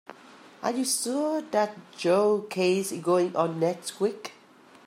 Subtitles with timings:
[0.63, 4.31] Are you sure that Joe case is going on next week?